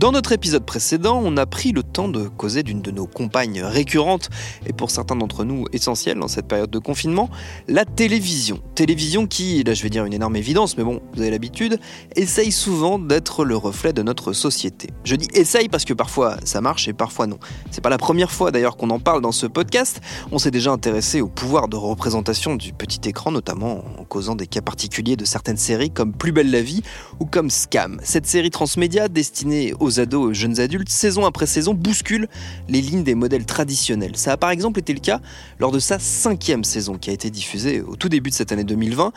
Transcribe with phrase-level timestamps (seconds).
[0.00, 3.62] Dans notre épisode précédent, on a pris le temps de causer d'une de nos compagnes
[3.62, 4.30] récurrentes,
[4.64, 7.28] et pour certains d'entre nous essentielles dans cette période de confinement,
[7.68, 8.62] la télévision.
[8.74, 11.78] Télévision qui, là je vais dire une énorme évidence, mais bon, vous avez l'habitude,
[12.16, 14.88] essaye souvent d'être le reflet de notre société.
[15.04, 17.38] Je dis essaye parce que parfois ça marche et parfois non.
[17.70, 20.00] C'est pas la première fois d'ailleurs qu'on en parle dans ce podcast,
[20.32, 24.46] on s'est déjà intéressé au pouvoir de représentation du petit écran, notamment en causant des
[24.46, 26.80] cas particuliers de certaines séries comme Plus belle la vie
[27.18, 28.00] ou comme Scam.
[28.02, 32.28] Cette série transmédia destinée aux ados et aux jeunes adultes, saison après saison, bouscule
[32.68, 34.16] les lignes des modèles traditionnels.
[34.16, 35.20] Ça a par exemple été le cas
[35.58, 38.64] lors de sa cinquième saison qui a été diffusée au tout début de cette année
[38.64, 39.12] 2020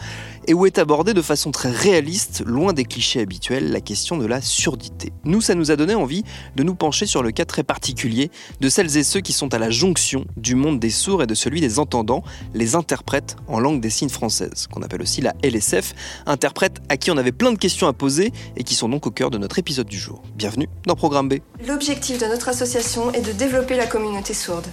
[0.48, 4.26] et où est abordée de façon très réaliste, loin des clichés habituels, la question de
[4.26, 5.14] la surdité.
[5.24, 6.24] Nous, ça nous a donné envie
[6.56, 8.32] de nous pencher sur le cas très particulier
[8.62, 11.36] de celles et ceux qui sont à la jonction du monde des sourds et de
[11.36, 15.94] celui des entendants, les interprètes en langue des signes française, qu'on appelle aussi la LSF,
[16.26, 19.12] interprètes à qui on avait plein de questions à poser et qui sont donc au
[19.12, 20.22] cœur de notre épisode du jour.
[20.36, 21.36] Bienvenue dans Programme B.
[21.68, 24.68] L'objectif de notre association est de développer la communauté sourde.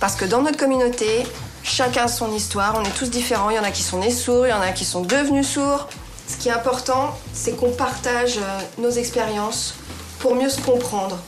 [0.00, 1.24] Parce que dans notre communauté,
[1.62, 4.10] chacun a son histoire, on est tous différents, il y en a qui sont nés
[4.10, 5.88] sourds, il y en a qui sont devenus sourds.
[6.26, 9.74] Ce qui est important, c'est qu'on partage euh, nos expériences
[10.20, 11.18] pour mieux se comprendre,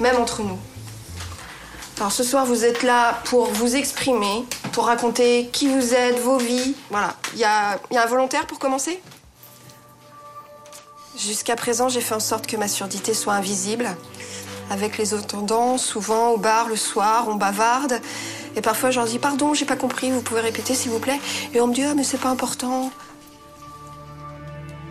[0.00, 0.58] même entre nous.
[1.98, 6.38] Alors ce soir, vous êtes là pour vous exprimer, pour raconter qui vous êtes, vos
[6.38, 6.74] vies.
[6.90, 7.14] Voilà.
[7.34, 9.00] Il y a, y a un volontaire pour commencer?
[11.18, 13.88] Jusqu'à présent, j'ai fait en sorte que ma surdité soit invisible.
[14.70, 18.00] Avec les entendants, souvent au bar le soir, on bavarde.
[18.54, 21.18] Et parfois, je leur dis Pardon, j'ai pas compris, vous pouvez répéter s'il vous plaît?
[21.54, 22.92] Et on me dit Ah, mais c'est pas important.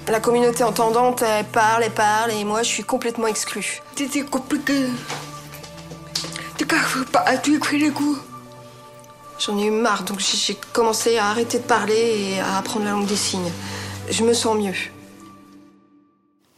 [0.10, 3.82] La communauté entendante, elle parle, elle parle, et moi, je suis complètement exclue.
[3.96, 4.88] C'était compliqué.
[9.40, 12.92] J'en ai eu marre, donc j'ai commencé à arrêter de parler et à apprendre la
[12.92, 13.52] langue des signes.
[14.10, 14.74] Je me sens mieux.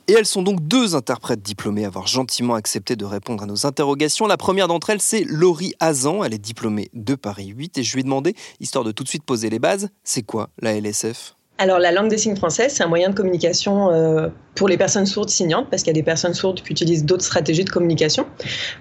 [0.10, 3.68] Et elles sont donc deux interprètes diplômées à avoir gentiment accepté de répondre à nos
[3.68, 4.26] interrogations.
[4.26, 6.24] La première d'entre elles, c'est Laurie Hazan.
[6.24, 9.08] Elle est diplômée de Paris 8 et je lui ai demandé, histoire de tout de
[9.08, 12.84] suite poser les bases, c'est quoi la LSF alors, la langue des signes française, c'est
[12.84, 16.04] un moyen de communication euh, pour les personnes sourdes signantes, parce qu'il y a des
[16.04, 18.26] personnes sourdes qui utilisent d'autres stratégies de communication.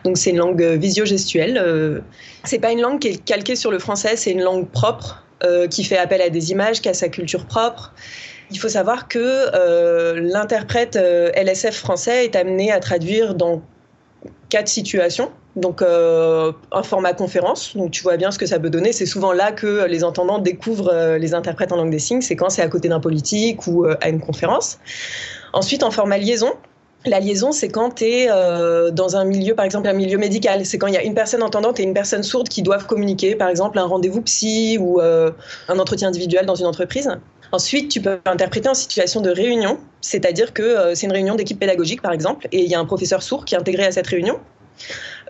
[0.05, 1.61] Donc, c'est une langue euh, visio-gestuelle.
[1.61, 1.99] Euh,
[2.45, 5.67] c'est pas une langue qui est calquée sur le français, c'est une langue propre, euh,
[5.67, 7.95] qui fait appel à des images, qui a sa culture propre.
[8.51, 13.63] Il faut savoir que euh, l'interprète euh, LSF français est amené à traduire dans
[14.49, 15.31] quatre situations.
[15.57, 18.93] Donc euh, un format conférence, donc tu vois bien ce que ça peut donner.
[18.93, 22.23] C'est souvent là que les entendants découvrent euh, les interprètes en langue des signes.
[22.23, 24.79] C'est quand c'est à côté d'un politique ou à une conférence.
[25.53, 26.53] Ensuite en format liaison.
[27.07, 28.27] La liaison, c'est quand tu es
[28.93, 30.67] dans un milieu, par exemple un milieu médical.
[30.67, 33.37] C'est quand il y a une personne entendante et une personne sourde qui doivent communiquer,
[33.37, 37.09] par exemple un rendez-vous psy ou un entretien individuel dans une entreprise.
[37.53, 41.59] Ensuite, tu peux interpréter en situation de réunion, c'est-à-dire que euh, c'est une réunion d'équipe
[41.59, 44.07] pédagogique, par exemple, et il y a un professeur sourd qui est intégré à cette
[44.07, 44.39] réunion.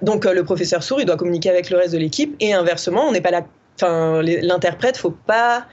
[0.03, 3.07] Donc euh, le professeur sourd, il doit communiquer avec le reste de l'équipe, et inversement,
[3.07, 3.31] on n'est pas.
[3.77, 5.67] Enfin, l'interprète, faut pas.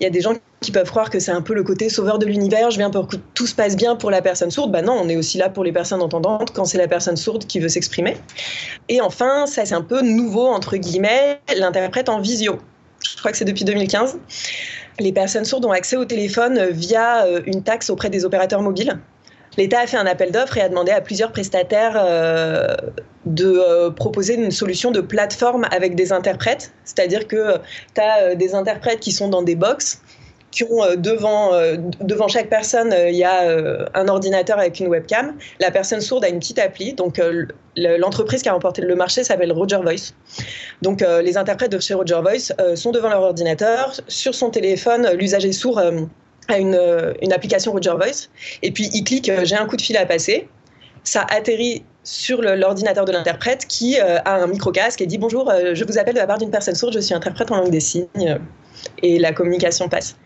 [0.00, 2.18] Il y a des gens qui peuvent croire que c'est un peu le côté sauveur
[2.18, 4.72] de l'univers, je viens pour que tout se passe bien pour la personne sourde.
[4.72, 7.46] Bah non, on est aussi là pour les personnes entendantes quand c'est la personne sourde
[7.46, 8.16] qui veut s'exprimer.
[8.88, 12.58] Et enfin, ça c'est un peu nouveau, entre guillemets, l'interprète en visio.
[13.02, 14.18] Je crois que c'est depuis 2015
[15.00, 18.98] les personnes sourdes ont accès au téléphone via euh, une taxe auprès des opérateurs mobiles.
[19.56, 22.76] l'État a fait un appel d'offres et a demandé à plusieurs prestataires euh,
[23.26, 26.72] de euh, proposer une solution de plateforme avec des interprètes.
[26.84, 27.56] C'est-à-dire que
[27.94, 30.02] tu as des interprètes qui sont dans des box
[30.50, 31.52] qui ont devant,
[32.00, 33.44] devant chaque personne, il y a
[33.94, 35.36] un ordinateur avec une webcam.
[35.60, 36.96] La personne sourde a une petite appli.
[37.98, 40.12] L'entreprise qui a remporté le marché s'appelle Roger Voice.
[40.82, 43.94] Donc, les interprètes de chez Roger Voice sont devant leur ordinateur.
[44.08, 45.90] Sur son téléphone, l'usager sourd à
[46.58, 48.28] euh, une, application Roger Voice.
[48.62, 50.48] Et puis il clique euh, j'ai un coup de fil à passer.
[51.04, 55.84] Ça atterrit sur l'ordinateur de l'interprète qui euh, a un micro-casque et dit bonjour, je
[55.84, 58.38] vous appelle de la part d'une personne sourde, je suis interprète en langue des signes.
[59.02, 60.16] et la communication passe.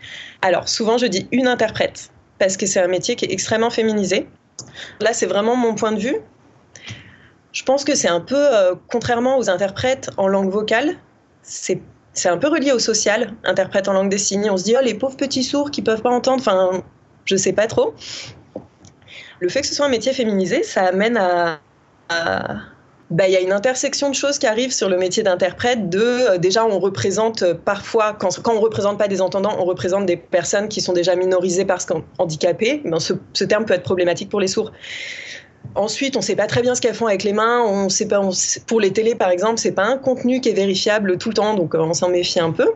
[0.42, 4.26] Alors souvent je dis une interprète parce que c'est un métier qui est extrêmement féminisé.
[5.00, 6.16] Là c'est vraiment mon point de vue.
[7.54, 8.44] Je pense que c'est un peu,
[8.90, 10.96] contrairement aux interprètes en langue vocale,
[11.42, 11.80] c'est
[12.14, 14.48] c'est un peu relié au social, interprète en langue des signes.
[14.48, 16.82] On se dit, oh, les pauvres petits sourds qui peuvent pas entendre, enfin,
[17.24, 17.94] je sais pas trop.
[19.40, 21.58] Le fait que ce soit un métier féminisé, ça amène à.
[23.10, 25.90] Bah, il y a une intersection de choses qui arrivent sur le métier d'interprète.
[25.90, 29.64] De euh, déjà, on représente euh, parfois, quand, quand on représente pas des entendants, on
[29.64, 32.80] représente des personnes qui sont déjà minorisées parce qu'handicapées.
[32.84, 34.72] Ben, ce terme peut être problématique pour les sourds.
[35.76, 37.62] Ensuite, on ne sait pas très bien ce qu'elles font avec les mains.
[37.62, 38.20] On sait pas,
[38.66, 41.54] pour les télés, par exemple, c'est pas un contenu qui est vérifiable tout le temps,
[41.54, 42.70] donc euh, on s'en méfie un peu.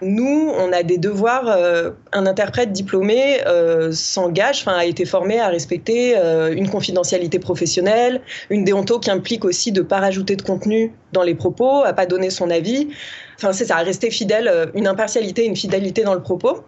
[0.00, 1.48] Nous, on a des devoirs.
[1.48, 6.14] Euh, un interprète diplômé euh, s'engage, a été formé à respecter
[6.52, 11.34] une confidentialité professionnelle, une déonto qui implique aussi de pas rajouter de contenu dans les
[11.34, 12.88] propos, à pas donner son avis.
[13.36, 16.64] Enfin, c'est ça, à rester fidèle, une impartialité, une fidélité dans le propos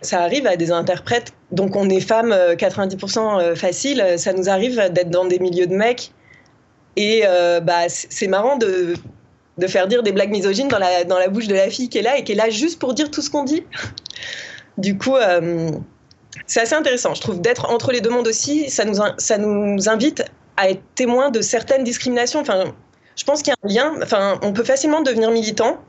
[0.00, 1.32] ça arrive à des interprètes.
[1.52, 5.66] Donc on est femmes 90% euh, euh, facile, ça nous arrive d'être dans des milieux
[5.66, 6.12] de mecs.
[6.96, 8.94] Et euh, bah, c'est marrant de,
[9.58, 11.98] de faire dire des blagues misogynes dans la, dans la bouche de la fille qui
[11.98, 13.64] est là et qui est là juste pour dire tout ce qu'on dit.
[14.78, 15.16] du coup,
[16.46, 18.70] c'est assez intéressant, je trouve, d'être entre les deux mondes aussi.
[18.70, 20.24] Ça nous, ça nous invite
[20.56, 22.40] à être témoins de certaines discriminations.
[22.40, 22.74] Enfin,
[23.16, 24.00] je pense qu'il y a un lien.
[24.02, 25.80] Enfin, on peut facilement devenir militant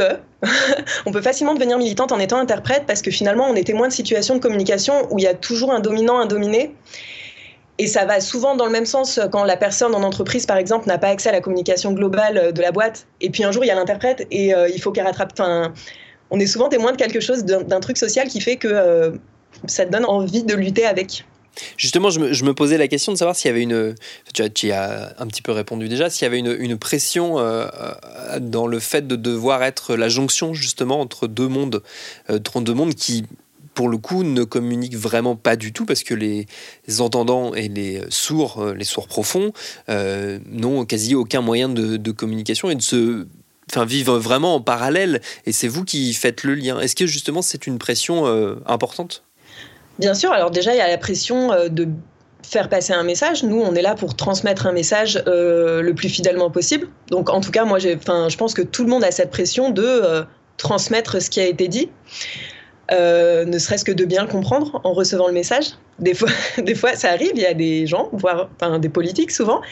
[1.06, 3.92] on peut facilement devenir militante en étant interprète parce que finalement, on est témoin de
[3.92, 6.74] situations de communication où il y a toujours un dominant, un dominé.
[7.78, 10.86] Et ça va souvent dans le même sens quand la personne en entreprise, par exemple,
[10.86, 13.06] n'a pas accès à la communication globale de la boîte.
[13.20, 15.32] Et puis un jour, il y a l'interprète et euh, il faut qu'elle rattrape.
[15.32, 15.72] Enfin,
[16.30, 19.10] on est souvent témoin de quelque chose, d'un truc social qui fait que euh,
[19.66, 21.24] ça te donne envie de lutter avec.
[21.76, 23.94] Justement, je me, posais la question de savoir s'il y avait une.
[24.32, 27.66] Tu as, un petit peu répondu déjà, s'il y avait une, pression euh,
[28.40, 31.82] dans le fait de devoir être la jonction justement entre deux mondes,
[32.30, 33.24] euh, entre deux mondes qui,
[33.74, 36.46] pour le coup, ne communiquent vraiment pas du tout parce que les
[36.98, 39.52] entendants et les sourds, euh, les sourds profonds,
[39.88, 43.26] n'ont quasi aucun moyen de, communication et de se
[43.70, 45.20] enfin, vivre vraiment en parallèle.
[45.46, 46.80] Et c'est vous qui faites le lien.
[46.80, 48.26] Est-ce que justement c'est une pression
[48.66, 49.24] importante?
[49.98, 51.88] Bien sûr, alors déjà, il y a la pression euh, de
[52.42, 53.42] faire passer un message.
[53.42, 56.88] Nous, on est là pour transmettre un message euh, le plus fidèlement possible.
[57.10, 59.84] Donc, en tout cas, moi, je pense que tout le monde a cette pression de
[59.84, 60.24] euh,
[60.56, 61.90] transmettre ce qui a été dit,
[62.90, 65.66] ne serait-ce que de bien le comprendre en recevant le message.
[66.00, 69.62] Des fois, des fois ça arrive, il y a des gens, voire des politiques souvent,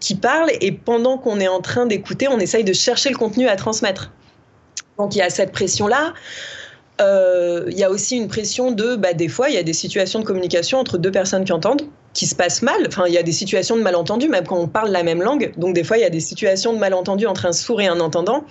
[0.00, 3.46] qui parlent et pendant qu'on est en train d'écouter, on essaye de chercher le contenu
[3.46, 4.10] à transmettre.
[4.98, 6.12] Donc, il y a cette pression-là.
[7.00, 9.72] Euh, il y a aussi une pression de, bah, des fois, il y a des
[9.72, 11.82] situations de communication entre deux personnes qui entendent
[12.12, 12.82] qui se passent mal.
[12.88, 15.52] Enfin, il y a des situations de malentendu, même quand on parle la même langue.
[15.56, 18.00] Donc, des fois, il y a des situations de malentendu entre un sourd et un
[18.00, 18.44] entendant.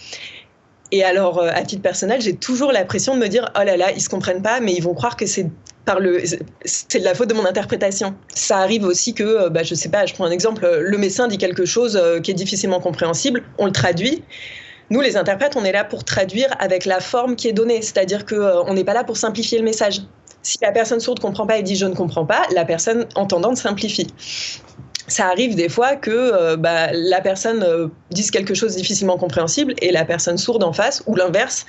[0.91, 3.77] Et alors, euh, à titre personnel, j'ai toujours la pression de me dire, oh là
[3.77, 5.47] là, ils se comprennent pas, mais ils vont croire que c'est
[5.85, 6.23] par le,
[6.65, 8.15] c'est de la faute de mon interprétation.
[8.33, 11.27] Ça arrive aussi que, euh, bah, je sais pas, je prends un exemple, le médecin
[11.27, 14.23] dit quelque chose qui est difficilement compréhensible, on le traduit.
[14.89, 18.25] Nous, les interprètes, on est là pour traduire avec la forme qui est donnée, c'est-à-dire
[18.25, 20.01] qu'on euh, n'est pas là pour simplifier le message.
[20.41, 23.05] Si la personne sourde ne comprend pas et dit je ne comprends pas, la personne
[23.15, 24.07] entendante simplifie.
[25.07, 29.73] Ça arrive des fois que euh, bah, la personne euh, dise quelque chose difficilement compréhensible
[29.81, 31.65] et la personne sourde en face, ou l'inverse,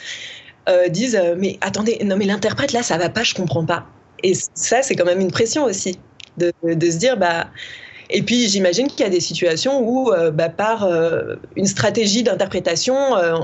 [0.88, 3.86] dise mais attendez, non mais l'interprète là ça va pas, je comprends pas.
[4.22, 5.98] Et ça c'est quand même une pression aussi
[6.36, 7.48] de, de se dire bah
[8.12, 12.22] et puis j'imagine qu'il y a des situations où, euh, bah, par euh, une stratégie
[12.22, 13.36] d'interprétation, euh,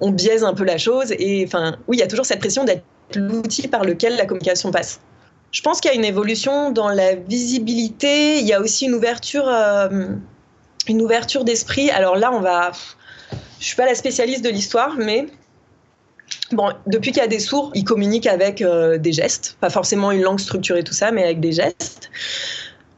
[0.00, 1.12] on, biaise un peu la chose.
[1.18, 4.70] Et enfin, oui, il y a toujours cette pression d'être l'outil par lequel la communication
[4.70, 5.00] passe.
[5.50, 8.38] Je pense qu'il y a une évolution dans la visibilité.
[8.38, 9.46] Il y a aussi une ouverture,
[10.88, 11.90] une ouverture d'esprit.
[11.90, 12.72] Alors là, on va.
[13.60, 15.26] Je suis pas la spécialiste de l'histoire, mais
[16.52, 20.22] Bon, depuis qu'il y a des sourds, ils communiquent avec des gestes, pas forcément une
[20.22, 22.10] langue structurée, tout ça, mais avec des gestes.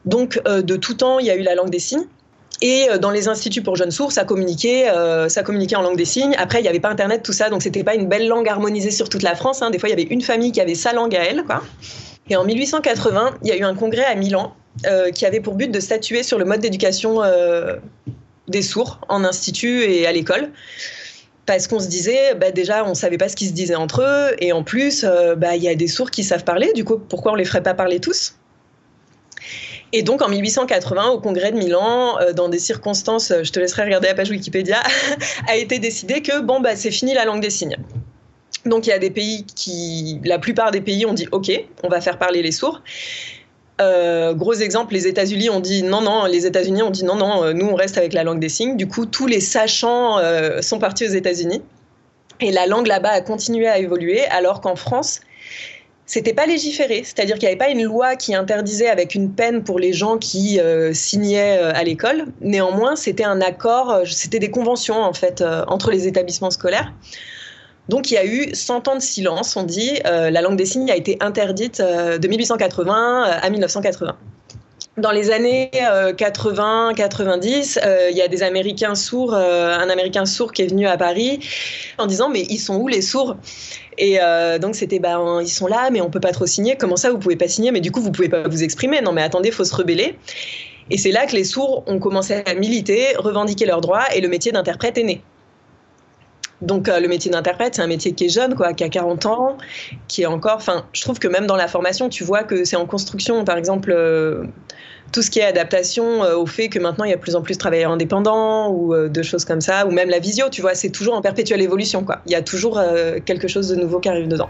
[0.05, 2.05] Donc, euh, de tout temps, il y a eu la langue des signes.
[2.61, 5.97] Et euh, dans les instituts pour jeunes sourds, ça communiquait, euh, ça communiquait en langue
[5.97, 6.35] des signes.
[6.37, 8.91] Après, il n'y avait pas Internet, tout ça, donc c'était pas une belle langue harmonisée
[8.91, 9.61] sur toute la France.
[9.61, 9.71] Hein.
[9.71, 11.43] Des fois, il y avait une famille qui avait sa langue à elle.
[12.29, 14.53] Et en 1880, il y a eu un congrès à Milan
[15.13, 17.21] qui avait pour but de statuer sur le mode d'éducation
[18.49, 20.49] des sourds en institut et à l'école.
[21.45, 24.01] Parce qu'on se disait, bah déjà, on ne savait pas ce qu'ils se disaient entre
[24.01, 25.05] eux, et en plus,
[25.37, 27.63] bah, il y a des sourds qui savent parler, du coup, pourquoi on les ferait
[27.63, 28.35] pas parler tous?
[29.97, 34.07] Et donc en 1880, au congrès de Milan, dans des circonstances, je te laisserai regarder
[34.07, 34.81] la page Wikipédia,
[35.47, 37.77] a été décidé que bon bah c'est fini la langue des signes.
[38.65, 41.51] Donc il y a des pays qui, la plupart des pays ont dit OK,
[41.83, 42.81] on va faire parler les sourds.
[43.81, 47.43] Euh, gros exemple, les États-Unis ont dit non, non, les États-Unis ont dit non, non,
[47.43, 48.77] euh, nous on reste avec la langue des signes.
[48.77, 51.61] Du coup, tous les sachants euh, sont partis aux États-Unis.
[52.39, 55.21] Et la langue là-bas a continué à évoluer, alors qu'en France,
[56.05, 59.63] c'était pas légiféré, c'est-à-dire qu'il n'y avait pas une loi qui interdisait avec une peine
[59.63, 60.59] pour les gens qui
[60.93, 62.25] signaient à l'école.
[62.41, 66.93] Néanmoins, c'était un accord, c'était des conventions en fait entre les établissements scolaires.
[67.89, 69.99] Donc il y a eu 100 ans de silence, on dit.
[70.05, 74.15] Euh, la langue des signes a été interdite euh, de 1880 euh, à 1980.
[74.97, 77.79] Dans les années 80-90,
[78.11, 81.39] il y a des Américains sourds, un Américain sourd qui est venu à Paris
[81.97, 83.35] en disant mais ils sont où les sourds?
[83.97, 84.19] Et
[84.61, 86.77] donc c'était bah ils sont là mais on peut pas trop signer.
[86.77, 87.71] Comment ça vous pouvez pas signer?
[87.71, 89.01] Mais du coup vous pouvez pas vous exprimer.
[89.01, 90.15] Non mais attendez, faut se rebeller.
[90.89, 94.29] Et c'est là que les sourds ont commencé à militer, revendiquer leurs droits et le
[94.29, 95.21] métier d'interprète est né.
[96.61, 99.25] Donc euh, le métier d'interprète, c'est un métier qui est jeune, quoi, qui a 40
[99.25, 99.57] ans,
[100.07, 100.55] qui est encore.
[100.55, 103.43] Enfin, je trouve que même dans la formation, tu vois que c'est en construction.
[103.43, 104.45] Par exemple, euh,
[105.11, 107.35] tout ce qui est adaptation euh, au fait que maintenant il y a de plus
[107.35, 110.61] en plus de travailleurs indépendants ou de choses comme ça, ou même la visio, tu
[110.61, 112.21] vois, c'est toujours en perpétuelle évolution, quoi.
[112.25, 112.81] Il y a toujours
[113.25, 114.49] quelque chose de nouveau qui arrive dedans.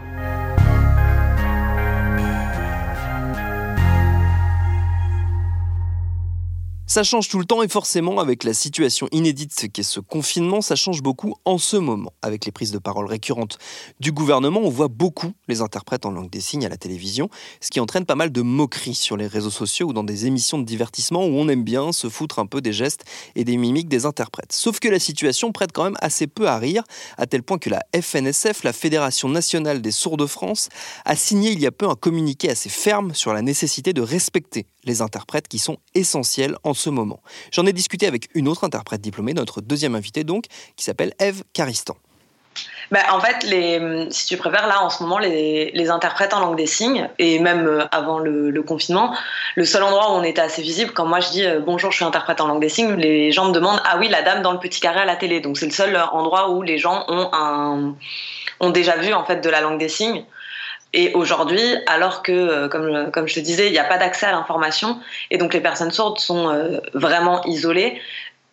[6.96, 10.76] Ça change tout le temps et forcément avec la situation inédite qu'est ce confinement, ça
[10.76, 12.14] change beaucoup en ce moment.
[12.22, 13.58] Avec les prises de parole récurrentes
[14.00, 17.28] du gouvernement, on voit beaucoup les interprètes en langue des signes à la télévision,
[17.60, 20.58] ce qui entraîne pas mal de moqueries sur les réseaux sociaux ou dans des émissions
[20.58, 23.88] de divertissement où on aime bien se foutre un peu des gestes et des mimiques
[23.88, 24.52] des interprètes.
[24.52, 26.82] Sauf que la situation prête quand même assez peu à rire,
[27.18, 30.70] à tel point que la FNSF, la Fédération nationale des sourds de France,
[31.04, 34.64] a signé il y a peu un communiqué assez ferme sur la nécessité de respecter
[34.86, 37.20] les interprètes qui sont essentiels en ce moment.
[37.52, 41.42] J'en ai discuté avec une autre interprète diplômée, notre deuxième invitée donc, qui s'appelle Eve
[41.52, 41.96] Caristan.
[42.90, 43.46] Bah, en fait,
[44.10, 47.66] si tu préfères, là, en ce moment, les, interprètes en langue des signes, et même
[47.66, 49.14] euh, avant le, confinement,
[49.56, 51.96] le seul endroit où on était assez visible, quand moi je dis euh, bonjour, je
[51.96, 54.52] suis interprète en langue des signes, les gens me demandent ah oui, la dame dans
[54.52, 55.40] le petit carré à la télé.
[55.40, 57.94] Donc c'est le seul endroit où les gens ont,
[58.60, 60.24] ont déjà vu en fait de la langue des signes.
[60.96, 64.24] Et aujourd'hui, alors que, euh, comme, comme je te disais, il n'y a pas d'accès
[64.24, 64.98] à l'information,
[65.30, 68.00] et donc les personnes sourdes sont euh, vraiment isolées,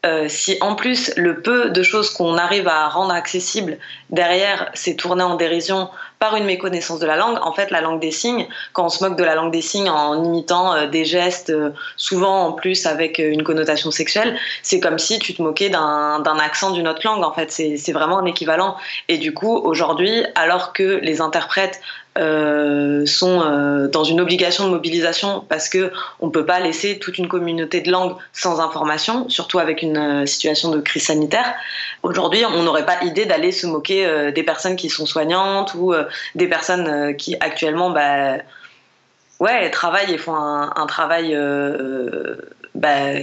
[0.05, 3.77] euh, si en plus le peu de choses qu'on arrive à rendre accessibles
[4.09, 8.01] derrière c'est tourné en dérision par une méconnaissance de la langue, en fait la langue
[8.01, 11.53] des signes, quand on se moque de la langue des signes en imitant des gestes,
[11.95, 16.71] souvent en plus avec une connotation sexuelle, c'est comme si tu te moquais d'un accent
[16.71, 18.75] d'une autre langue, en fait c'est vraiment un équivalent.
[19.07, 21.79] Et du coup aujourd'hui, alors que les interprètes
[22.15, 27.17] euh, sont euh, dans une obligation de mobilisation parce que on peut pas laisser toute
[27.17, 31.55] une communauté de langues sans information, surtout avec une euh, situation de crise sanitaire.
[32.03, 35.93] Aujourd'hui, on n'aurait pas idée d'aller se moquer des personnes qui sont soignantes ou
[36.36, 38.36] des personnes qui actuellement, bah,
[39.39, 41.34] ouais, travaillent et font un, travail.
[42.75, 43.13] bah,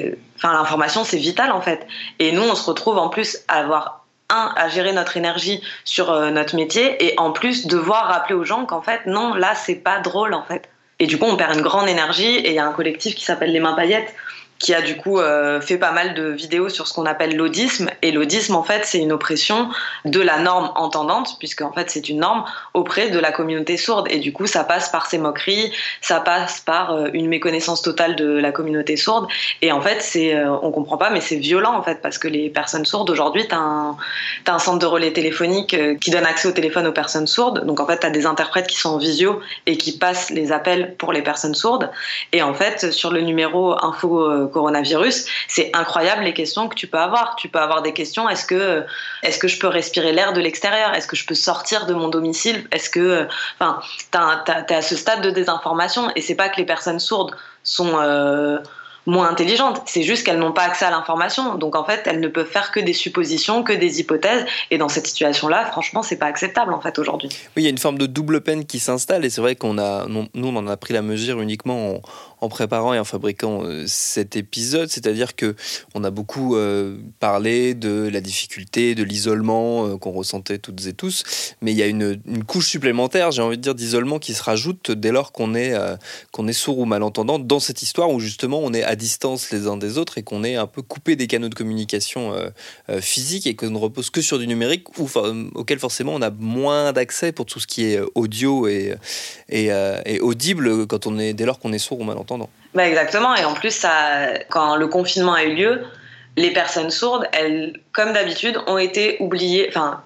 [0.42, 1.86] l'information c'est vital en fait.
[2.18, 3.99] Et nous, on se retrouve en plus à avoir
[4.30, 8.44] un, à gérer notre énergie sur euh, notre métier et en plus devoir rappeler aux
[8.44, 10.68] gens qu'en fait, non, là, c'est pas drôle en fait.
[10.98, 13.24] Et du coup, on perd une grande énergie et il y a un collectif qui
[13.24, 14.14] s'appelle Les Mains Paillettes
[14.60, 17.88] qui a du coup euh, fait pas mal de vidéos sur ce qu'on appelle l'audisme.
[18.02, 19.70] Et l'audisme, en fait, c'est une oppression
[20.04, 24.06] de la norme entendante, puisque en fait, c'est une norme auprès de la communauté sourde.
[24.10, 28.16] Et du coup, ça passe par ces moqueries, ça passe par euh, une méconnaissance totale
[28.16, 29.28] de la communauté sourde.
[29.62, 32.28] Et en fait, c'est, euh, on comprend pas, mais c'est violent en fait, parce que
[32.28, 33.96] les personnes sourdes aujourd'hui, t'as un,
[34.46, 37.64] as un centre de relais téléphonique qui donne accès au téléphone aux personnes sourdes.
[37.64, 40.96] Donc en fait, t'as des interprètes qui sont en visio et qui passent les appels
[40.98, 41.90] pour les personnes sourdes.
[42.32, 46.98] Et en fait, sur le numéro info coronavirus, c'est incroyable les questions que tu peux
[46.98, 47.36] avoir.
[47.36, 48.84] Tu peux avoir des questions est-ce que,
[49.22, 50.94] est que je peux respirer l'air de l'extérieur?
[50.94, 52.66] Est-ce que je peux sortir de mon domicile?
[52.72, 53.26] Est-ce que.
[53.58, 53.80] Enfin,
[54.12, 57.98] tu es à ce stade de désinformation et c'est pas que les personnes sourdes sont.
[57.98, 58.58] Euh,
[59.06, 59.82] moins intelligentes.
[59.86, 61.56] C'est juste qu'elles n'ont pas accès à l'information.
[61.56, 64.44] Donc en fait, elles ne peuvent faire que des suppositions, que des hypothèses.
[64.70, 67.28] Et dans cette situation-là, franchement, c'est pas acceptable en fait aujourd'hui.
[67.56, 69.78] Oui, il y a une forme de double peine qui s'installe et c'est vrai qu'on
[69.78, 72.02] a, nous, on en a pris la mesure uniquement en
[72.48, 75.54] préparant et en fabriquant cet épisode, c'est-à-dire que
[75.94, 76.56] on a beaucoup
[77.18, 81.86] parlé de la difficulté, de l'isolement qu'on ressentait toutes et tous, mais il y a
[81.86, 85.74] une, couche supplémentaire, j'ai envie de dire, d'isolement qui se rajoute dès lors qu'on est,
[86.32, 89.66] qu'on est sourd ou malentendant dans cette histoire où justement on est à distance les
[89.66, 92.32] uns des autres et qu'on est un peu coupé des canaux de communication
[93.00, 95.08] physiques et qu'on ne repose que sur du numérique ou,
[95.54, 98.94] auquel forcément on a moins d'accès pour tout ce qui est audio et,
[99.48, 102.50] et, audible quand on est, dès lors qu'on est sourd ou malentendant.
[102.74, 103.84] Bah exactement, et en plus,
[104.48, 105.82] quand le confinement a eu lieu,
[106.36, 109.66] les personnes sourdes, elles, comme d'habitude, ont été oubliées.
[109.68, 110.02] Enfin,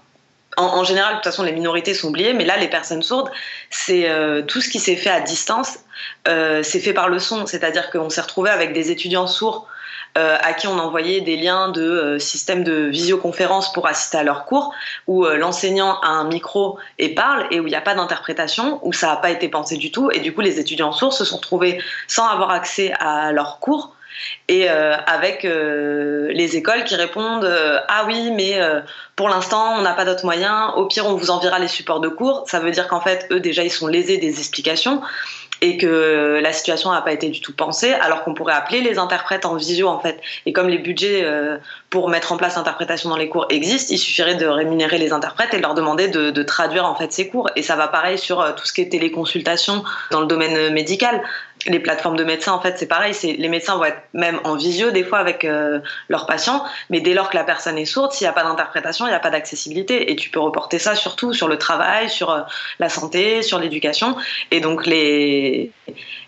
[0.56, 3.30] en, général, de toute façon, les minorités sont oubliées, mais là, les personnes sourdes,
[3.70, 5.78] c'est euh, tout ce qui s'est fait à distance,
[6.26, 7.46] euh, c'est fait par le son.
[7.46, 9.68] C'est-à-dire qu'on s'est retrouvé avec des étudiants sourds
[10.16, 14.22] euh, à qui on envoyait des liens de euh, systèmes de visioconférence pour assister à
[14.22, 14.72] leurs cours,
[15.08, 18.78] où euh, l'enseignant a un micro et parle, et où il n'y a pas d'interprétation,
[18.86, 21.24] où ça n'a pas été pensé du tout, et du coup les étudiants sourds se
[21.24, 23.96] sont trouvés sans avoir accès à leurs cours,
[24.46, 27.52] et avec les écoles qui répondent
[27.88, 28.60] ah oui mais
[29.16, 30.70] pour l'instant on n'a pas d'autres moyens.
[30.76, 32.44] Au pire on vous enverra les supports de cours.
[32.46, 35.02] Ça veut dire qu'en fait eux déjà ils sont lésés des explications
[35.60, 38.98] et que la situation n'a pas été du tout pensée, alors qu'on pourrait appeler les
[38.98, 40.20] interprètes en visio en fait.
[40.46, 41.58] Et comme les budgets euh,
[41.94, 45.54] pour mettre en place l'interprétation dans les cours existent, il suffirait de rémunérer les interprètes
[45.54, 47.48] et de leur demander de, traduire en fait ces cours.
[47.54, 51.22] Et ça va pareil sur euh, tout ce qui est téléconsultation dans le domaine médical
[51.66, 53.14] les plateformes de médecins, en fait, c'est pareil.
[53.22, 57.14] Les médecins vont être même en visio des fois avec euh, leurs patients, mais dès
[57.14, 59.30] lors que la personne est sourde, s'il n'y a pas d'interprétation, il n'y a pas
[59.30, 60.10] d'accessibilité.
[60.10, 62.40] Et tu peux reporter ça surtout sur le travail, sur euh,
[62.80, 64.16] la santé, sur l'éducation.
[64.50, 65.70] Et donc les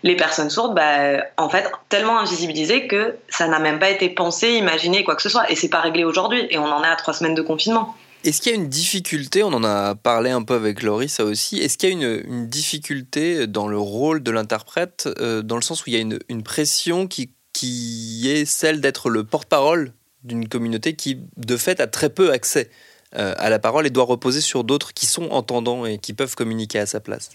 [0.03, 4.51] les personnes sourdes, bah, en fait, tellement invisibilisées que ça n'a même pas été pensé,
[4.51, 5.51] imaginé, quoi que ce soit.
[5.57, 6.47] C'est pas réglé aujourd'hui.
[6.49, 7.95] Et on en est à trois semaines de confinement.
[8.23, 11.23] Est-ce qu'il y a une difficulté, on en a parlé un peu avec Laurie, ça
[11.23, 15.61] aussi, est-ce qu'il y a une, difficulté dans le rôle de l'interprète, euh, dans le
[15.61, 20.49] sens où il y a une, pression qui, qui est celle d'être le porte-parole d'une
[20.49, 22.69] communauté qui, de fait, a très peu accès
[23.15, 26.35] euh, à la parole et doit reposer sur d'autres qui sont entendants et qui peuvent
[26.35, 27.29] communiquer à sa place?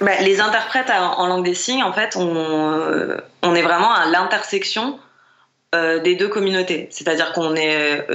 [0.00, 4.06] Bah, Les interprètes en langue des signes, en fait, on, euh, on est vraiment à
[4.06, 5.00] l'intersection
[5.72, 6.88] des deux communautés.
[6.90, 8.06] C'est-à-dire qu'on est,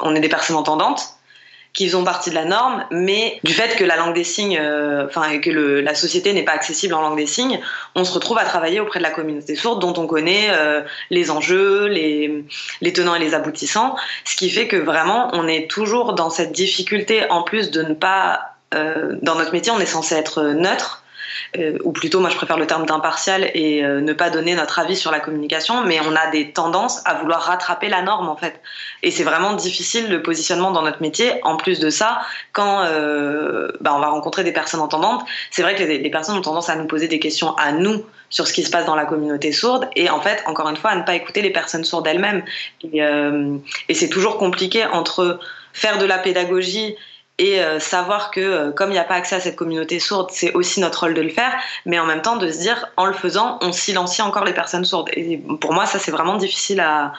[0.00, 1.18] on est des personnes entendantes,
[1.72, 5.06] qui font partie de la norme, mais du fait que la langue des signes, euh,
[5.06, 7.60] enfin que la société n'est pas accessible en langue des signes,
[7.94, 11.30] on se retrouve à travailler auprès de la communauté sourde dont on connaît euh, les
[11.30, 12.44] enjeux, les,
[12.80, 16.52] les tenants et les aboutissants, ce qui fait que vraiment on est toujours dans cette
[16.52, 21.04] difficulté en plus de ne pas, euh, dans notre métier, on est censé être neutre
[21.56, 24.78] euh, ou plutôt moi je préfère le terme d'impartial et euh, ne pas donner notre
[24.78, 28.36] avis sur la communication, mais on a des tendances à vouloir rattraper la norme en
[28.36, 28.60] fait.
[29.02, 31.32] Et c'est vraiment difficile le positionnement dans notre métier.
[31.44, 32.20] En plus de ça,
[32.52, 36.42] quand euh, bah, on va rencontrer des personnes entendantes, c'est vrai que les, personnes ont
[36.42, 39.04] tendance à nous poser des questions à nous sur ce qui se passe dans la
[39.04, 42.06] communauté sourde et en fait encore une fois à ne pas écouter les personnes sourdes
[42.06, 42.42] elles-mêmes
[42.82, 43.00] et,
[43.88, 45.38] et c'est toujours compliqué entre
[45.72, 46.96] faire de la pédagogie
[47.38, 50.30] et euh, savoir que euh, comme il n'y a pas accès à cette communauté sourde,
[50.32, 53.06] c'est aussi notre rôle de le faire, mais en même temps de se dire en
[53.06, 55.08] le faisant, on silencie encore les personnes sourdes.
[55.12, 57.12] Et pour moi, ça c'est vraiment difficile à,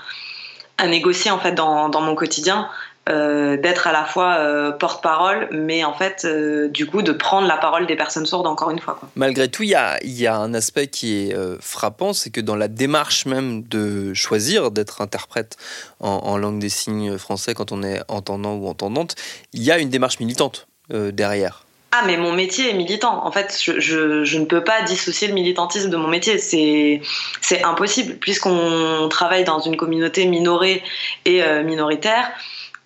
[0.87, 2.69] négocier en fait dans mon quotidien
[3.09, 7.47] euh, d'être à la fois euh, porte-parole, mais en fait, euh, du coup, de prendre
[7.47, 8.99] la parole des personnes sourdes encore une fois.
[9.15, 12.55] Malgré tout, il y a, y a, un aspect qui est frappant, c'est que dans
[12.55, 15.57] la démarche même de choisir d'être interprète
[15.99, 19.15] en, langue des signes français quand on est entendant ou entendante,
[19.53, 21.65] il y a une démarche militante derrière.
[21.91, 23.25] Ah, mais mon métier est militant.
[23.25, 26.37] En fait, je, je, je, ne peux pas dissocier le militantisme de mon métier.
[26.37, 27.01] C'est,
[27.41, 30.83] c'est impossible, puisqu'on travaille dans une communauté minorée
[31.25, 32.31] et minoritaire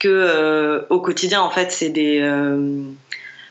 [0.07, 2.81] euh, au quotidien, en fait, c'est des euh,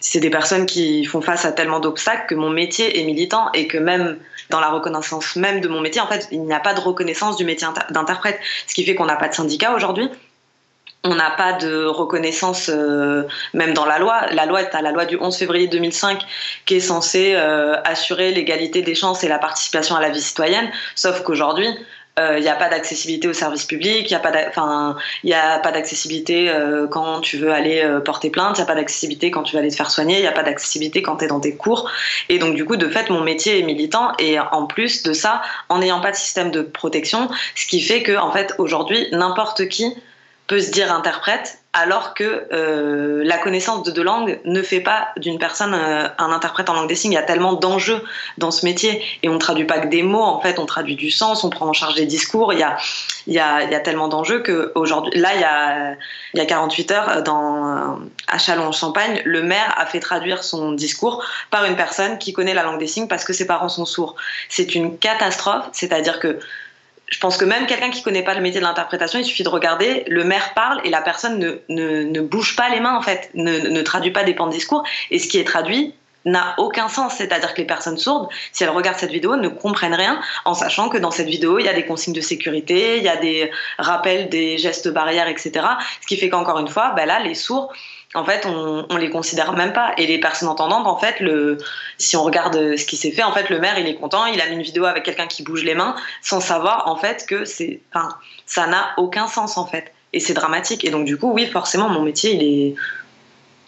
[0.00, 3.68] c'est des personnes qui font face à tellement d'obstacles que mon métier est militant et
[3.68, 4.18] que même
[4.50, 7.36] dans la reconnaissance même de mon métier, en fait, il n'y a pas de reconnaissance
[7.36, 10.08] du métier d'interprète, ce qui fait qu'on n'a pas de syndicat aujourd'hui.
[11.04, 14.26] On n'a pas de reconnaissance euh, même dans la loi.
[14.32, 16.24] La loi est à la loi du 11 février 2005
[16.64, 20.70] qui est censée assurer l'égalité des chances et la participation à la vie citoyenne.
[20.94, 21.68] Sauf qu'aujourd'hui,
[22.18, 26.52] il euh, n'y a pas d'accessibilité aux services publics, il n'y a pas d'accessibilité
[26.90, 29.70] quand tu veux aller porter plainte, il n'y a pas d'accessibilité quand tu veux aller
[29.70, 31.90] te faire soigner, il n'y a pas d'accessibilité quand tu es dans tes cours.
[32.28, 35.40] Et donc du coup, de fait, mon métier est militant et en plus de ça,
[35.70, 39.68] en n'ayant pas de système de protection, ce qui fait que en fait aujourd'hui, n'importe
[39.68, 39.94] qui
[40.46, 45.08] peut se dire interprète alors que euh, la connaissance de deux langues ne fait pas
[45.16, 47.12] d'une personne euh, un interprète en langue des signes.
[47.12, 48.02] Il y a tellement d'enjeux
[48.36, 50.96] dans ce métier et on ne traduit pas que des mots, en fait, on traduit
[50.96, 52.52] du sens, on prend en charge des discours.
[52.52, 55.94] Il y a, tellement d'enjeux qu'aujourd'hui, là, il y, a,
[56.34, 61.24] il y a 48 heures, dans, à Châlons-Champagne, le maire a fait traduire son discours
[61.50, 64.16] par une personne qui connaît la langue des signes parce que ses parents sont sourds.
[64.50, 66.38] C'est une catastrophe, c'est-à-dire que
[67.12, 69.50] je pense que même quelqu'un qui connaît pas le métier de l'interprétation, il suffit de
[69.50, 73.02] regarder, le maire parle et la personne ne, ne, ne bouge pas les mains en
[73.02, 74.82] fait, ne, ne traduit pas des pans de discours.
[75.10, 75.94] Et ce qui est traduit
[76.24, 77.16] n'a aucun sens.
[77.16, 80.88] C'est-à-dire que les personnes sourdes, si elles regardent cette vidéo, ne comprennent rien en sachant
[80.88, 83.50] que dans cette vidéo, il y a des consignes de sécurité, il y a des
[83.78, 85.52] rappels des gestes barrières, etc.
[86.00, 87.72] Ce qui fait qu'encore une fois, ben là, les sourds,
[88.14, 89.92] en fait, on, les considère même pas.
[89.96, 91.58] Et les personnes entendantes, en fait, le,
[91.98, 94.40] si on regarde ce qui s'est fait, en fait, le maire, il est content, il
[94.40, 97.44] a mis une vidéo avec quelqu'un qui bouge les mains, sans savoir, en fait, que
[97.44, 98.10] c'est, enfin,
[98.44, 99.92] ça n'a aucun sens, en fait.
[100.12, 100.84] Et c'est dramatique.
[100.84, 102.74] Et donc, du coup, oui, forcément, mon métier, il est,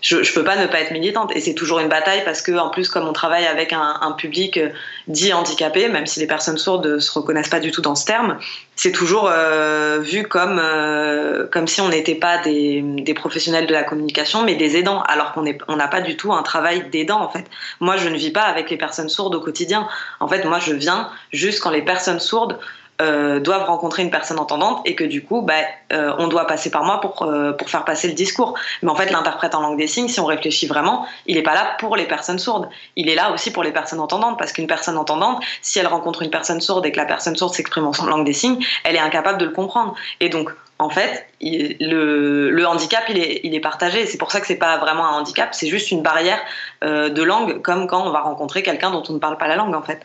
[0.04, 2.52] je, je peux pas ne pas être militante et c'est toujours une bataille parce que
[2.52, 4.68] en plus comme on travaille avec un, public euh,
[5.08, 8.38] dit handicapé, même si les personnes sourdes se reconnaissent pas du tout dans ce terme,
[8.76, 13.82] c'est toujours euh, vu comme euh, comme si on n'était pas des, professionnels de la
[13.82, 17.46] communication mais des aidants alors qu'on n'a pas du tout un travail d'aidant en fait.
[17.80, 19.88] Moi je ne vis pas avec les personnes sourdes au quotidien.
[20.20, 22.58] En fait moi je viens juste quand les personnes sourdes
[23.02, 25.54] euh, doivent rencontrer une personne entendante et que du coup, bah,
[25.92, 28.54] euh, on doit passer par moi pour, euh, pour faire passer le discours.
[28.82, 31.54] Mais en fait, l'interprète en langue des signes, si on réfléchit vraiment, il n'est pas
[31.54, 32.68] là pour les personnes sourdes.
[32.94, 36.22] Il est là aussi pour les personnes entendantes parce qu'une personne entendante, si elle rencontre
[36.22, 39.00] une personne sourde et que la personne sourde s'exprime en langue des signes, elle est
[39.00, 39.96] incapable de le comprendre.
[40.20, 44.06] Et donc, en fait, le, handicap, il est, il est partagé.
[44.06, 46.38] C'est pour ça que c'est pas vraiment un handicap, c'est juste une barrière
[46.82, 49.74] de langue, comme quand on va rencontrer quelqu'un dont on ne parle pas la langue,
[49.74, 50.00] en fait.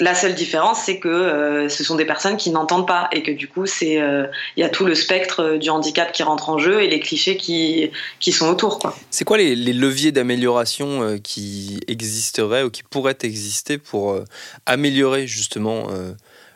[0.00, 3.30] La seule différence, c'est que euh, ce sont des personnes qui n'entendent pas et que
[3.30, 4.26] du coup, c'est il euh,
[4.56, 7.90] y a tout le spectre du handicap qui rentre en jeu et les clichés qui,
[8.18, 8.80] qui sont autour.
[9.10, 14.24] C'est quoi les, les leviers d'amélioration euh, qui existeraient ou qui pourraient exister pour euh,
[14.64, 16.12] améliorer justement euh,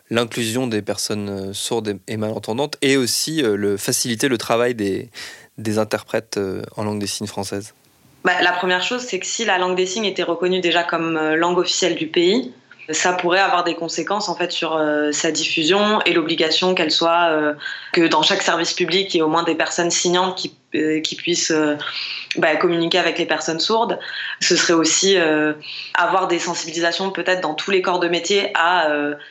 [0.09, 5.11] l'inclusion des personnes sourdes et malentendantes et aussi le, faciliter le travail des,
[5.59, 6.39] des interprètes
[6.77, 7.75] en langue des signes française
[8.25, 11.19] bah, La première chose, c'est que si la langue des signes était reconnue déjà comme
[11.35, 12.53] langue officielle du pays,
[12.91, 17.31] ça pourrait avoir des conséquences en fait sur euh, sa diffusion et l'obligation qu'elle soit
[17.31, 17.55] euh,
[17.93, 21.01] que dans chaque service public il y ait au moins des personnes signantes qui, euh,
[21.17, 21.53] puissent
[22.37, 23.99] bah, communiquer avec les personnes sourdes.
[24.41, 25.17] Ce serait aussi
[25.95, 28.89] avoir des sensibilisations peut-être dans tous les corps de métier à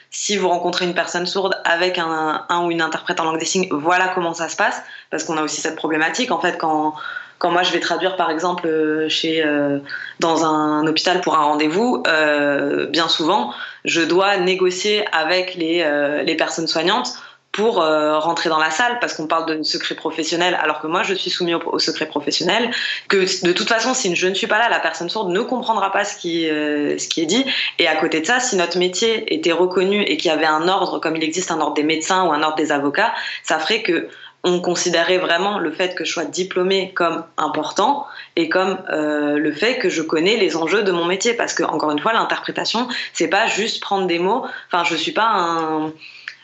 [0.09, 3.67] si vous rencontrez une personne sourde avec un ou une interprète en langue des signes,
[3.71, 6.95] voilà comment ça se passe parce qu'on a aussi cette problématique en fait quand
[7.37, 9.79] quand moi je vais traduire par exemple euh, chez euh,
[10.19, 15.85] dans un hôpital pour un rendez-vous, euh, bien souvent je dois négocier avec les,
[16.25, 17.13] les personnes soignantes
[17.51, 21.13] pour rentrer dans la salle parce qu'on parle de secret professionnel alors que moi je
[21.13, 22.71] suis soumis au, secret professionnel
[23.07, 25.91] que de toute façon si je ne suis pas là la personne sourde ne comprendra
[25.91, 27.45] pas ce qui ce qui est dit.
[27.77, 30.67] Et à côté de ça si notre métier était reconnu et qu'il y avait un
[30.67, 33.83] ordre comme il existe un ordre des médecins ou un ordre des avocats ça ferait
[33.83, 34.09] que
[34.45, 38.05] on considérait vraiment le fait que je sois diplômée comme important
[38.35, 41.63] et comme euh, le fait que je connais les enjeux de mon métier parce que
[41.63, 45.91] encore une fois l'interprétation c'est pas juste prendre des mots enfin je suis pas un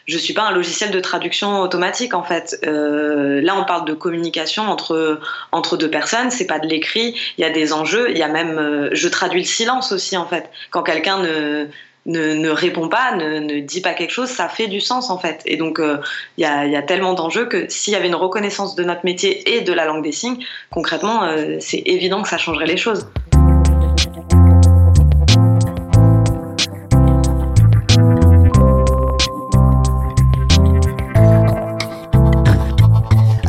[0.08, 2.60] je suis pas un logiciel de traduction automatique en fait.
[2.66, 6.32] Euh, là, on parle de communication entre entre deux personnes.
[6.32, 7.16] C'est pas de l'écrit.
[7.38, 8.10] Il y a des enjeux.
[8.10, 10.50] Il y a même, euh, je traduis le silence aussi en fait.
[10.72, 11.68] Quand quelqu'un ne
[12.06, 15.18] ne, ne, répond pas, ne, ne, dit pas quelque chose, ça fait du sens en
[15.18, 15.42] fait.
[15.46, 15.98] Et donc il euh,
[16.38, 19.74] y, a, tellement d'enjeux que s'il y avait une reconnaissance de notre métier et de
[19.74, 23.08] la langue des signes, concrètement, euh, c'est évident que ça changerait les choses.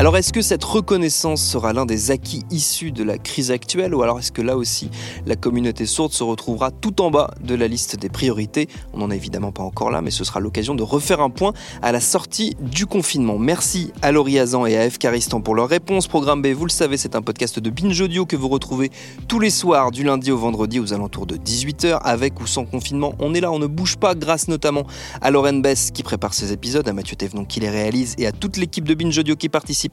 [0.03, 4.03] Alors est-ce que cette reconnaissance sera l'un des acquis issus de la crise actuelle ou
[4.03, 4.91] alors est-ce que là aussi
[5.27, 8.69] la communauté sourde se retrouvera tout en bas de la liste des priorités?
[8.93, 11.53] On n'en est évidemment pas encore là mais ce sera l'occasion de refaire un point
[11.83, 13.39] à la sortie du confinement.
[13.39, 14.99] Merci à Laurie Azan et à F.
[14.99, 16.09] Caristan pour leur réponse.
[16.09, 18.91] Programme B, vous le savez, c'est un podcast de Binge Audio que vous retrouvez
[19.29, 23.15] tous les soirs du lundi au vendredi aux alentours de 18h avec ou sans confinement.
[23.21, 24.85] On est là, on ne bouge pas grâce notamment
[25.21, 28.33] à Lauren Bess qui prépare ces épisodes, à Mathieu Thévenon qui les réalise et à
[28.33, 29.49] toute l'équipe de Binge Audio qui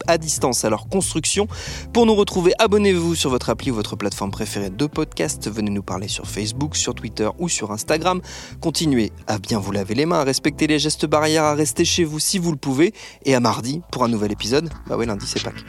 [0.07, 1.47] à distance à leur construction.
[1.93, 5.49] Pour nous retrouver, abonnez-vous sur votre appli ou votre plateforme préférée de podcast.
[5.49, 8.21] Venez nous parler sur Facebook, sur Twitter ou sur Instagram.
[8.61, 12.03] Continuez à bien vous laver les mains, à respecter les gestes barrières, à rester chez
[12.03, 12.93] vous si vous le pouvez.
[13.25, 14.69] Et à mardi pour un nouvel épisode.
[14.87, 15.65] Bah ouais, lundi c'est Pâques.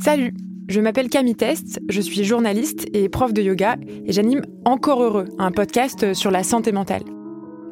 [0.00, 0.34] Salut
[0.68, 5.26] Je m'appelle Camille Test, je suis journaliste et prof de yoga et j'anime Encore Heureux,
[5.38, 7.02] un podcast sur la santé mentale.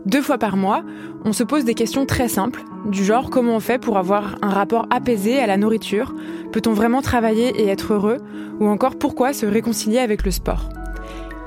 [0.06, 0.82] Deux fois par mois,
[1.24, 4.48] on se pose des questions très simples, du genre comment on fait pour avoir un
[4.48, 6.14] rapport apaisé à la nourriture,
[6.52, 8.18] peut-on vraiment travailler et être heureux,
[8.58, 10.68] ou encore pourquoi se réconcilier avec le sport.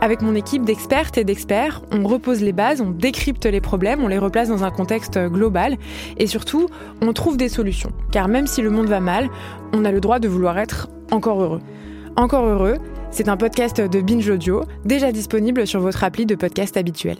[0.01, 4.07] Avec mon équipe d'expertes et d'experts, on repose les bases, on décrypte les problèmes, on
[4.07, 5.77] les replace dans un contexte global
[6.17, 6.67] et surtout,
[7.01, 7.91] on trouve des solutions.
[8.11, 9.29] Car même si le monde va mal,
[9.71, 11.61] on a le droit de vouloir être encore heureux.
[12.15, 12.77] Encore heureux,
[13.11, 17.17] c'est un podcast de Binge Audio, déjà disponible sur votre appli de podcast habituel.